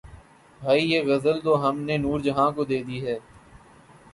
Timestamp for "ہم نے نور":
1.65-2.19